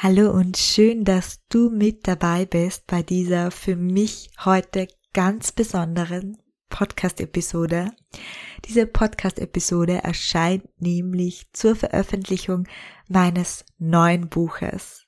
[0.00, 6.38] Hallo und schön, dass du mit dabei bist bei dieser für mich heute ganz besonderen
[6.68, 7.90] Podcast-Episode.
[8.64, 12.68] Diese Podcast-Episode erscheint nämlich zur Veröffentlichung
[13.08, 15.04] meines neuen Buches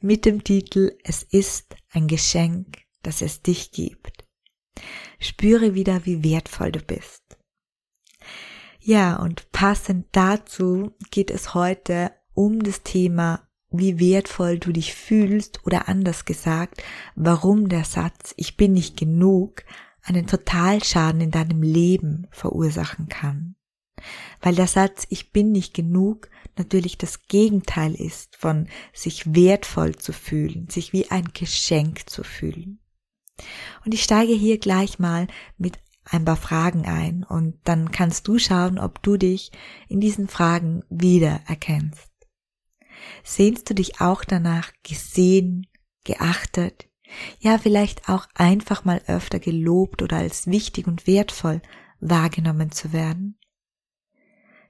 [0.00, 4.28] mit dem Titel Es ist ein Geschenk, das es dich gibt.
[5.18, 7.36] Spüre wieder, wie wertvoll du bist.
[8.78, 15.64] Ja, und passend dazu geht es heute um das Thema wie wertvoll du dich fühlst
[15.66, 16.82] oder anders gesagt,
[17.14, 19.64] warum der Satz Ich bin nicht genug
[20.02, 23.54] einen Totalschaden in deinem Leben verursachen kann.
[24.40, 30.12] Weil der Satz Ich bin nicht genug natürlich das Gegenteil ist von sich wertvoll zu
[30.12, 32.80] fühlen, sich wie ein Geschenk zu fühlen.
[33.84, 38.38] Und ich steige hier gleich mal mit ein paar Fragen ein und dann kannst du
[38.38, 39.52] schauen, ob du dich
[39.88, 42.09] in diesen Fragen wiedererkennst.
[43.24, 45.66] Sehnst du dich auch danach, gesehen,
[46.04, 46.88] geachtet,
[47.40, 51.60] ja vielleicht auch einfach mal öfter gelobt oder als wichtig und wertvoll
[52.00, 53.38] wahrgenommen zu werden?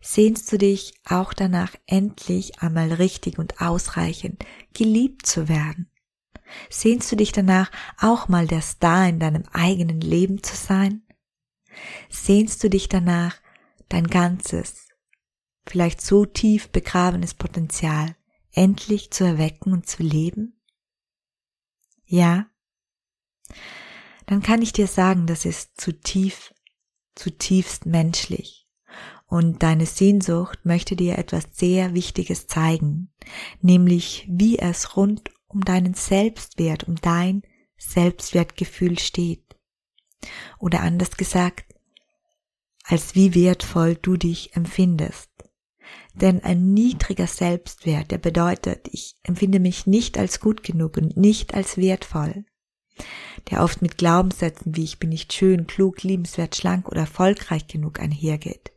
[0.02, 5.90] Sehnst du dich auch danach, endlich einmal richtig und ausreichend geliebt zu werden?
[6.70, 11.02] Sehnst du dich danach, auch mal der Star in deinem eigenen Leben zu sein?
[12.08, 13.36] Sehnst du dich danach,
[13.88, 14.88] dein ganzes,
[15.66, 18.16] vielleicht so tief begrabenes Potenzial
[18.52, 20.60] endlich zu erwecken und zu leben?
[22.04, 22.46] Ja?
[24.26, 26.54] Dann kann ich dir sagen, das ist zutiefst,
[27.14, 28.68] zutiefst menschlich.
[29.26, 33.12] Und deine Sehnsucht möchte dir etwas sehr Wichtiges zeigen,
[33.60, 37.42] nämlich wie es rund um deinen Selbstwert, um dein
[37.76, 39.56] Selbstwertgefühl steht.
[40.58, 41.74] Oder anders gesagt,
[42.84, 45.29] als wie wertvoll du dich empfindest.
[46.14, 51.54] Denn ein niedriger Selbstwert, der bedeutet, ich empfinde mich nicht als gut genug und nicht
[51.54, 52.44] als wertvoll,
[53.50, 58.00] der oft mit Glaubenssätzen wie ich bin nicht schön, klug, liebenswert, schlank oder erfolgreich genug
[58.00, 58.72] einhergeht,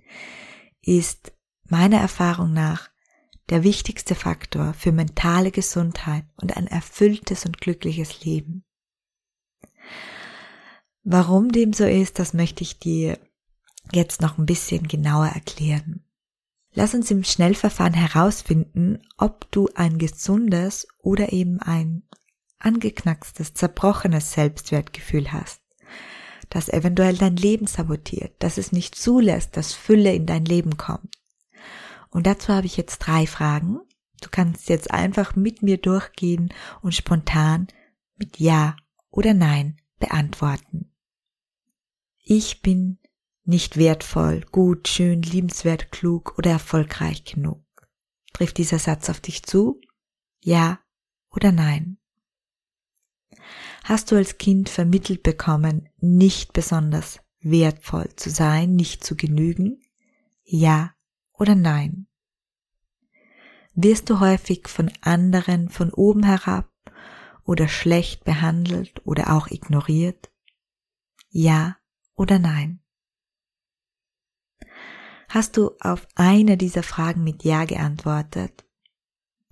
[0.82, 2.90] ist meiner Erfahrung nach
[3.50, 8.64] der wichtigste Faktor für mentale Gesundheit und ein erfülltes und glückliches Leben.
[11.04, 13.20] Warum dem so ist, das möchte ich dir
[13.92, 16.03] jetzt noch ein bisschen genauer erklären.
[16.76, 22.04] Lass uns im Schnellverfahren herausfinden, ob du ein gesundes oder eben ein
[22.58, 25.62] angeknackstes, zerbrochenes Selbstwertgefühl hast,
[26.50, 31.16] das eventuell dein Leben sabotiert, das es nicht zulässt, dass Fülle in dein Leben kommt.
[32.10, 33.80] Und dazu habe ich jetzt drei Fragen.
[34.22, 37.68] Du kannst jetzt einfach mit mir durchgehen und spontan
[38.16, 38.76] mit Ja
[39.12, 40.92] oder Nein beantworten.
[42.20, 43.00] Ich bin
[43.46, 47.64] nicht wertvoll, gut, schön, liebenswert, klug oder erfolgreich genug.
[48.34, 49.80] Trifft dieser Satz auf dich zu?
[50.40, 50.80] Ja
[51.30, 51.98] oder nein?
[53.84, 59.82] Hast du als Kind vermittelt bekommen, nicht besonders wertvoll zu sein, nicht zu genügen?
[60.44, 60.94] Ja
[61.34, 62.08] oder nein?
[63.76, 66.72] Wirst du häufig von anderen von oben herab
[67.44, 70.32] oder schlecht behandelt oder auch ignoriert?
[71.30, 71.78] Ja
[72.16, 72.83] oder nein?
[75.34, 78.66] Hast du auf eine dieser Fragen mit Ja geantwortet?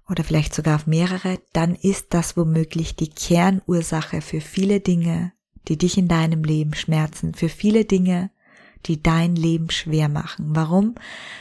[0.08, 1.40] Oder vielleicht sogar auf mehrere?
[1.54, 5.34] Dann ist das womöglich die Kernursache für viele Dinge,
[5.68, 8.30] die dich in deinem Leben schmerzen, für viele Dinge,
[8.86, 10.50] die dein Leben schwer machen.
[10.50, 10.94] Warum?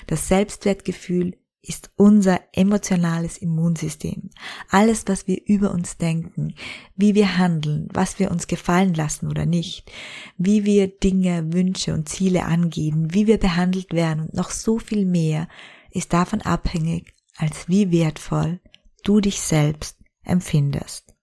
[0.07, 4.31] Das Selbstwertgefühl ist unser emotionales Immunsystem.
[4.71, 6.55] Alles, was wir über uns denken,
[6.97, 9.91] wie wir handeln, was wir uns gefallen lassen oder nicht,
[10.39, 15.05] wie wir Dinge, Wünsche und Ziele angehen, wie wir behandelt werden und noch so viel
[15.05, 15.49] mehr,
[15.91, 18.61] ist davon abhängig, als wie wertvoll
[19.05, 21.15] du dich selbst empfindest.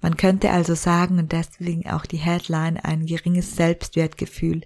[0.00, 4.62] Man könnte also sagen, und deswegen auch die Headline, ein geringes Selbstwertgefühl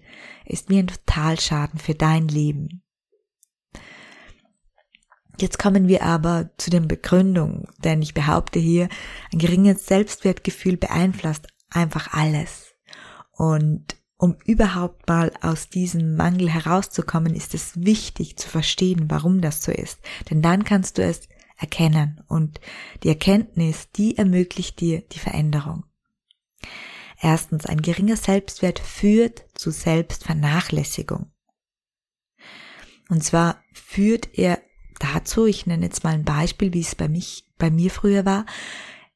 [0.46, 2.82] ist wie ein Totalschaden für dein Leben.
[5.38, 8.88] Jetzt kommen wir aber zu den Begründungen, denn ich behaupte hier,
[9.32, 12.74] ein geringes Selbstwertgefühl beeinflusst einfach alles.
[13.32, 19.62] Und um überhaupt mal aus diesem Mangel herauszukommen, ist es wichtig zu verstehen, warum das
[19.62, 20.00] so ist.
[20.30, 21.28] Denn dann kannst du es
[21.58, 22.60] erkennen und
[23.02, 25.84] die Erkenntnis, die ermöglicht dir die Veränderung.
[27.20, 31.30] Erstens, ein geringer Selbstwert führt zu Selbstvernachlässigung.
[33.08, 34.60] Und zwar führt er
[34.98, 38.46] dazu, ich nenne jetzt mal ein Beispiel, wie es bei mich, bei mir früher war,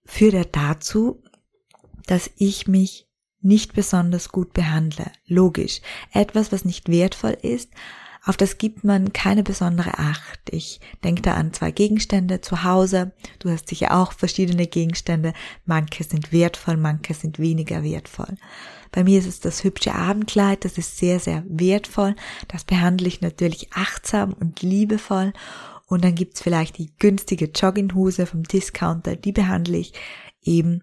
[0.05, 1.23] führt er dazu,
[2.07, 3.07] dass ich mich
[3.41, 5.07] nicht besonders gut behandle.
[5.27, 5.81] Logisch.
[6.13, 7.71] Etwas, was nicht wertvoll ist,
[8.25, 10.41] auf das gibt man keine besondere Acht.
[10.51, 13.13] Ich denke da an zwei Gegenstände zu Hause.
[13.39, 15.33] Du hast sicher auch verschiedene Gegenstände.
[15.65, 18.37] Manche sind wertvoll, manche sind weniger wertvoll.
[18.93, 22.17] Bei mir ist es das hübsche Abendkleid, das ist sehr, sehr wertvoll.
[22.49, 25.33] Das behandle ich natürlich achtsam und liebevoll.
[25.87, 29.93] Und dann gibt's vielleicht die günstige Jogginghose vom Discounter, die behandle ich
[30.43, 30.83] eben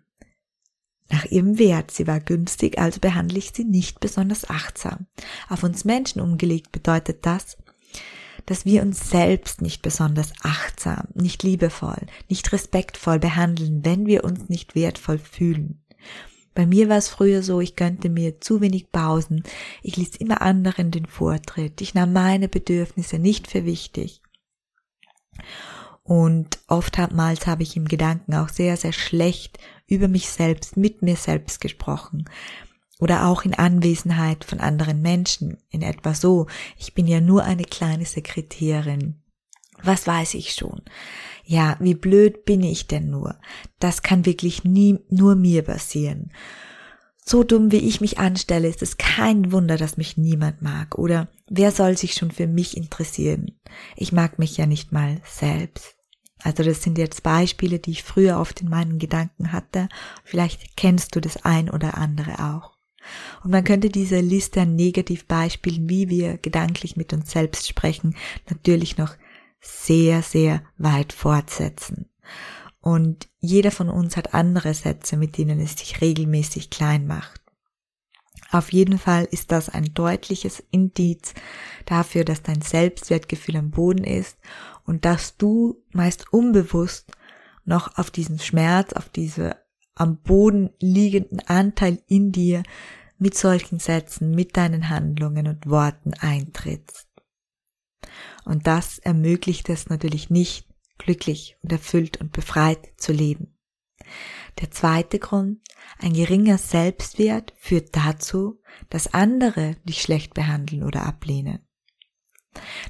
[1.10, 1.92] nach ihrem Wert.
[1.92, 5.08] Sie war günstig, also behandle ich sie nicht besonders achtsam.
[5.50, 7.58] Auf uns Menschen umgelegt bedeutet das,
[8.46, 14.50] dass wir uns selbst nicht besonders achtsam, nicht liebevoll, nicht respektvoll behandeln, wenn wir uns
[14.50, 15.82] nicht wertvoll fühlen.
[16.58, 19.44] Bei mir war es früher so, ich gönnte mir zu wenig Pausen,
[19.84, 24.24] ich ließ immer anderen den Vortritt, ich nahm meine Bedürfnisse nicht für wichtig.
[26.02, 31.16] Und oftmals habe ich im Gedanken auch sehr, sehr schlecht über mich selbst, mit mir
[31.16, 32.28] selbst gesprochen.
[32.98, 37.66] Oder auch in Anwesenheit von anderen Menschen, in etwa so, ich bin ja nur eine
[37.66, 39.22] kleine Sekretärin.
[39.84, 40.82] Was weiß ich schon?
[41.46, 43.36] Ja, wie blöd bin ich denn nur?
[43.80, 46.32] Das kann wirklich nie nur mir passieren.
[47.24, 50.98] So dumm wie ich mich anstelle, ist es kein Wunder, dass mich niemand mag.
[50.98, 53.52] Oder wer soll sich schon für mich interessieren?
[53.96, 55.96] Ich mag mich ja nicht mal selbst.
[56.44, 59.90] Also das sind jetzt Beispiele, die ich früher oft in meinen Gedanken hatte.
[60.24, 62.78] Vielleicht kennst du das ein oder andere auch.
[63.44, 68.16] Und man könnte diese Liste an Negativbeispielen, wie wir gedanklich mit uns selbst sprechen,
[68.50, 69.16] natürlich noch
[69.60, 72.10] sehr, sehr weit fortsetzen.
[72.80, 77.42] Und jeder von uns hat andere Sätze, mit denen es sich regelmäßig klein macht.
[78.52, 81.34] Auf jeden Fall ist das ein deutliches Indiz
[81.86, 84.38] dafür, dass dein Selbstwertgefühl am Boden ist
[84.86, 87.12] und dass du meist unbewusst
[87.66, 89.58] noch auf diesen Schmerz, auf diese
[89.96, 92.64] am Boden liegenden Anteil in dir
[93.18, 97.07] mit solchen Sätzen, mit deinen Handlungen und Worten eintrittst.
[98.46, 100.68] Und das ermöglicht es natürlich nicht,
[100.98, 103.58] glücklich und erfüllt und befreit zu leben.
[104.60, 105.60] Der zweite Grund,
[106.00, 111.68] ein geringer Selbstwert führt dazu, dass andere dich schlecht behandeln oder ablehnen.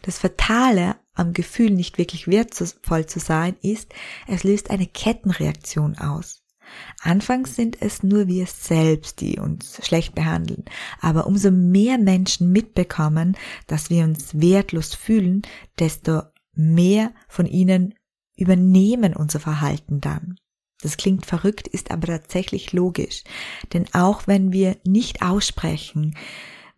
[0.04, 3.94] Das Fatale am Gefühl, nicht wirklich wertvoll zu sein, ist,
[4.28, 6.44] es löst eine Kettenreaktion aus.
[7.02, 10.66] Anfangs sind es nur wir selbst, die uns schlecht behandeln,
[11.00, 13.38] aber umso mehr Menschen mitbekommen,
[13.68, 15.42] dass wir uns wertlos fühlen,
[15.80, 16.24] desto
[16.54, 17.94] mehr von ihnen
[18.36, 20.36] übernehmen unser Verhalten dann.
[20.82, 23.24] Das klingt verrückt, ist aber tatsächlich logisch.
[23.74, 26.16] Denn auch wenn wir nicht aussprechen,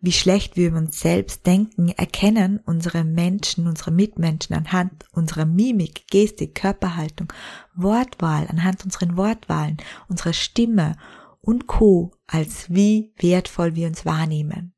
[0.00, 6.06] wie schlecht wir über uns selbst denken, erkennen unsere Menschen, unsere Mitmenschen anhand unserer Mimik,
[6.08, 7.32] Gestik, Körperhaltung,
[7.74, 9.76] Wortwahl, anhand unseren Wortwahlen,
[10.08, 10.96] unserer Stimme
[11.40, 12.12] und Co.
[12.26, 14.72] als wie wertvoll wir uns wahrnehmen.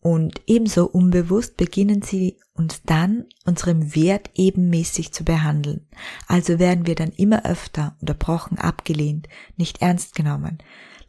[0.00, 5.88] Und ebenso unbewusst beginnen sie uns dann unserem Wert ebenmäßig zu behandeln.
[6.28, 10.58] Also werden wir dann immer öfter unterbrochen, abgelehnt, nicht ernst genommen,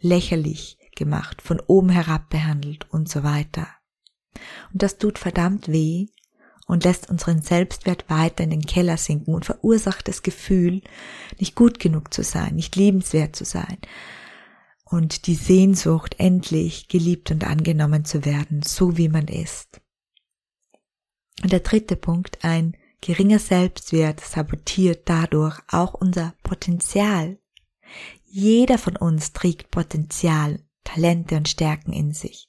[0.01, 3.67] lächerlich gemacht, von oben herab behandelt und so weiter.
[4.73, 6.07] Und das tut verdammt weh
[6.67, 10.81] und lässt unseren Selbstwert weiter in den Keller sinken und verursacht das Gefühl,
[11.39, 13.77] nicht gut genug zu sein, nicht liebenswert zu sein,
[14.89, 19.81] und die Sehnsucht, endlich geliebt und angenommen zu werden, so wie man ist.
[21.43, 27.37] Und der dritte Punkt, ein geringer Selbstwert sabotiert dadurch auch unser Potenzial.
[28.25, 32.47] Jeder von uns trägt Potenzial, Talente und Stärken in sich.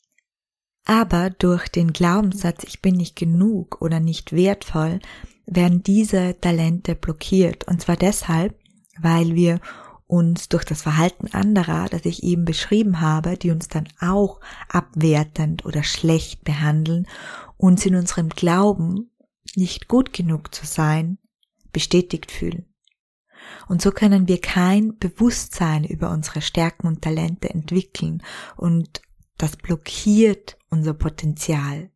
[0.84, 5.00] Aber durch den Glaubenssatz, ich bin nicht genug oder nicht wertvoll,
[5.44, 7.66] werden diese Talente blockiert.
[7.66, 8.58] Und zwar deshalb,
[9.00, 9.60] weil wir
[10.06, 15.66] uns durch das Verhalten anderer, das ich eben beschrieben habe, die uns dann auch abwertend
[15.66, 17.06] oder schlecht behandeln,
[17.56, 19.10] uns in unserem Glauben,
[19.56, 21.18] nicht gut genug zu sein,
[21.72, 22.67] bestätigt fühlen.
[23.68, 28.22] Und so können wir kein Bewusstsein über unsere Stärken und Talente entwickeln
[28.56, 29.02] und
[29.36, 31.90] das blockiert unser Potenzial.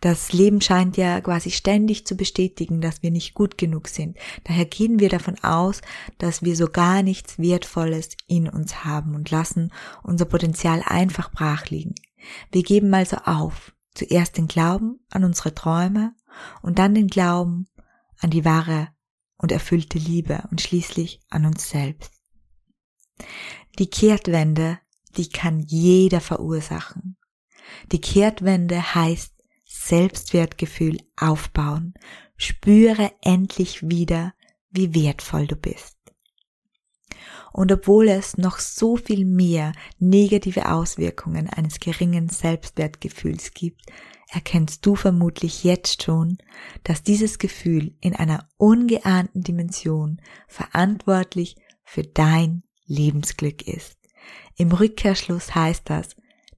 [0.00, 4.16] Das Leben scheint ja quasi ständig zu bestätigen, dass wir nicht gut genug sind.
[4.44, 5.82] Daher gehen wir davon aus,
[6.16, 9.72] dass wir so gar nichts Wertvolles in uns haben und lassen
[10.02, 11.94] unser Potenzial einfach brach liegen.
[12.50, 13.74] Wir geben also auf.
[13.94, 16.14] Zuerst den Glauben an unsere Träume
[16.62, 17.66] und dann den Glauben
[18.20, 18.88] an die wahre
[19.40, 22.12] und erfüllte Liebe und schließlich an uns selbst.
[23.78, 24.78] Die Kehrtwende,
[25.16, 27.16] die kann jeder verursachen.
[27.92, 31.94] Die Kehrtwende heißt Selbstwertgefühl aufbauen.
[32.36, 34.34] Spüre endlich wieder,
[34.70, 35.99] wie wertvoll du bist.
[37.52, 43.82] Und obwohl es noch so viel mehr negative Auswirkungen eines geringen Selbstwertgefühls gibt,
[44.32, 46.38] erkennst du vermutlich jetzt schon,
[46.84, 53.96] dass dieses Gefühl in einer ungeahnten Dimension verantwortlich für dein Lebensglück ist.
[54.56, 56.16] Im Rückkehrschluss heißt das,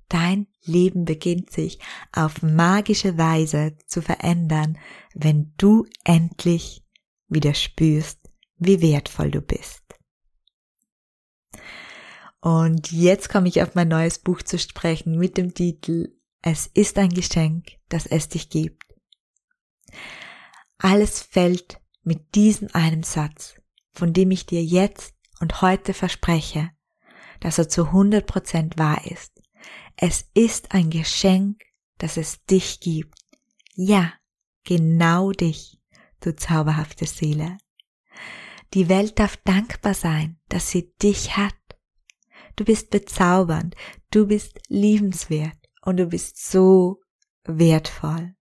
[0.08, 1.78] dein Leben beginnt sich
[2.12, 4.78] auf magische Weise zu verändern,
[5.14, 6.84] wenn du endlich
[7.28, 8.18] wieder spürst,
[8.58, 9.81] wie wertvoll du bist.
[12.42, 16.98] Und jetzt komme ich auf mein neues Buch zu sprechen mit dem Titel Es ist
[16.98, 18.82] ein Geschenk, das es dich gibt.
[20.76, 23.54] Alles fällt mit diesem einem Satz,
[23.92, 26.70] von dem ich dir jetzt und heute verspreche,
[27.38, 29.40] dass er zu 100 Prozent wahr ist.
[29.96, 31.62] Es ist ein Geschenk,
[31.98, 33.20] dass es dich gibt.
[33.74, 34.12] Ja,
[34.64, 35.80] genau dich,
[36.20, 37.56] du zauberhafte Seele.
[38.74, 41.54] Die Welt darf dankbar sein, dass sie dich hat.
[42.56, 43.74] Du bist bezaubernd,
[44.10, 47.00] du bist liebenswert und du bist so
[47.44, 48.34] wertvoll.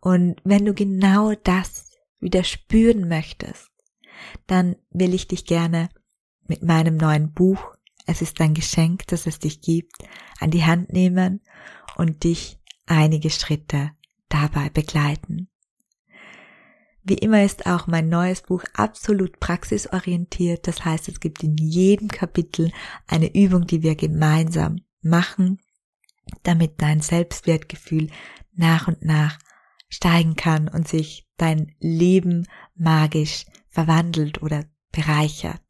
[0.00, 3.70] Und wenn du genau das wieder spüren möchtest,
[4.46, 5.88] dann will ich dich gerne
[6.46, 7.74] mit meinem neuen Buch,
[8.06, 9.96] es ist ein Geschenk, dass es dich gibt,
[10.38, 11.42] an die Hand nehmen
[11.96, 13.90] und dich einige Schritte
[14.28, 15.48] dabei begleiten.
[17.08, 20.66] Wie immer ist auch mein neues Buch absolut praxisorientiert.
[20.66, 22.72] Das heißt, es gibt in jedem Kapitel
[23.06, 25.60] eine Übung, die wir gemeinsam machen,
[26.42, 28.10] damit dein Selbstwertgefühl
[28.54, 29.38] nach und nach
[29.88, 35.62] steigen kann und sich dein Leben magisch verwandelt oder bereichert.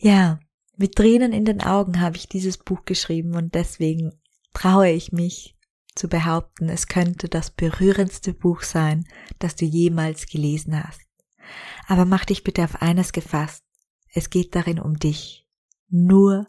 [0.00, 0.40] Ja,
[0.76, 4.10] mit Tränen in den Augen habe ich dieses Buch geschrieben und deswegen
[4.54, 5.56] traue ich mich
[5.94, 9.06] zu behaupten, es könnte das berührendste Buch sein,
[9.38, 11.00] das du jemals gelesen hast.
[11.86, 13.64] Aber mach dich bitte auf eines gefasst.
[14.12, 15.46] Es geht darin um dich.
[15.88, 16.46] Nur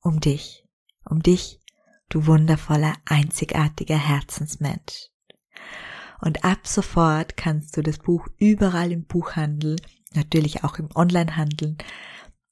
[0.00, 0.66] um dich.
[1.04, 1.60] Um dich,
[2.08, 5.08] du wundervoller, einzigartiger Herzensmensch.
[6.20, 9.76] Und ab sofort kannst du das Buch überall im Buchhandel,
[10.12, 11.76] natürlich auch im Onlinehandel,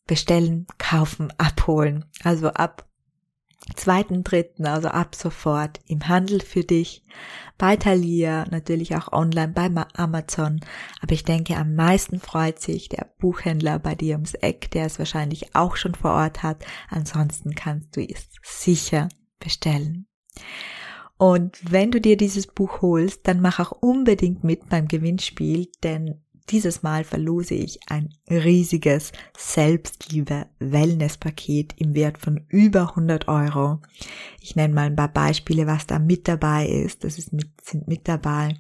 [0.07, 2.07] bestellen, kaufen, abholen.
[2.25, 2.88] Also ab
[3.75, 7.05] zweiten, dritten, also ab sofort im Handel für dich,
[7.59, 10.61] bei Thalia, natürlich auch online bei Amazon.
[11.01, 14.99] Aber ich denke, am meisten freut sich der Buchhändler bei dir ums Eck, der es
[14.99, 16.65] wahrscheinlich auch schon vor Ort hat.
[16.89, 19.09] Ansonsten kannst du es sicher
[19.41, 20.07] bestellen.
[21.17, 26.23] Und wenn du dir dieses Buch holst, dann mach auch unbedingt mit beim Gewinnspiel, denn
[26.51, 33.81] dieses Mal verlose ich ein riesiges Selbstliebe-Wellness-Paket im Wert von über 100 Euro.
[34.41, 37.05] Ich nenne mal ein paar Beispiele, was da mit dabei ist.
[37.05, 38.57] Das ist mit, sind mit dabei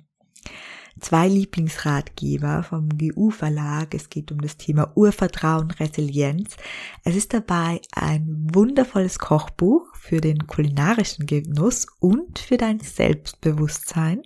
[1.01, 3.95] zwei Lieblingsratgeber vom GU Verlag.
[3.95, 6.57] Es geht um das Thema Urvertrauen, Resilienz.
[7.05, 14.23] Es ist dabei ein wundervolles Kochbuch für den kulinarischen Genuss und für dein Selbstbewusstsein.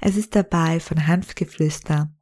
[0.00, 2.12] Es ist dabei von Hanfgeflüster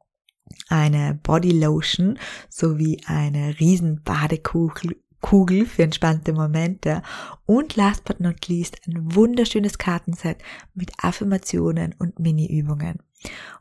[0.69, 2.19] eine Body Lotion
[2.49, 7.01] sowie eine riesen Badekugel Kugel für entspannte Momente
[7.45, 10.37] und last but not least ein wunderschönes Kartenset
[10.73, 12.99] mit Affirmationen und Mini-Übungen.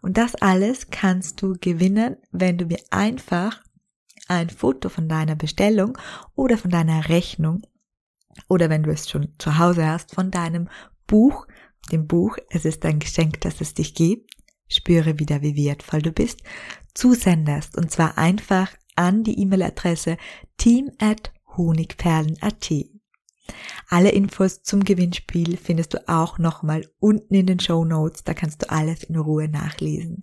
[0.02, 3.62] Und das alles kannst du gewinnen, wenn du mir einfach
[4.28, 5.96] ein Foto von deiner Bestellung
[6.34, 7.62] oder von deiner Rechnung
[8.48, 10.68] oder wenn du es schon zu Hause hast, von deinem
[11.06, 11.46] Buch,
[11.90, 14.35] dem Buch, es ist ein Geschenk, dass es dich gibt,
[14.68, 16.42] spüre wieder, wie wertvoll du bist,
[16.94, 17.76] zusendest.
[17.76, 20.16] Und zwar einfach an die E-Mail-Adresse
[20.56, 22.72] team at honigperlen.at.
[23.88, 28.62] Alle Infos zum Gewinnspiel findest du auch nochmal unten in den Show Notes, da kannst
[28.62, 30.22] du alles in Ruhe nachlesen.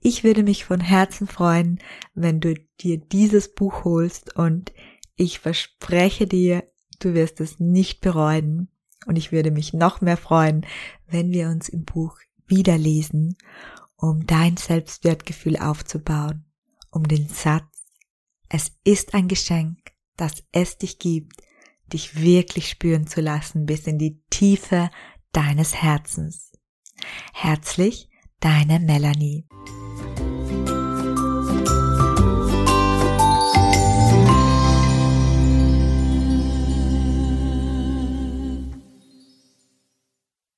[0.00, 1.78] Ich würde mich von Herzen freuen,
[2.14, 4.72] wenn du dir dieses Buch holst und
[5.16, 6.64] ich verspreche dir,
[7.00, 8.68] du wirst es nicht bereuen
[9.06, 10.66] und ich würde mich noch mehr freuen,
[11.08, 13.36] wenn wir uns im Buch wieder lesen
[13.98, 16.46] um dein Selbstwertgefühl aufzubauen,
[16.90, 17.64] um den Satz,
[18.48, 19.78] es ist ein Geschenk,
[20.16, 21.42] dass es dich gibt,
[21.92, 24.90] dich wirklich spüren zu lassen bis in die Tiefe
[25.32, 26.52] deines Herzens.
[27.32, 28.08] Herzlich,
[28.40, 29.46] deine Melanie.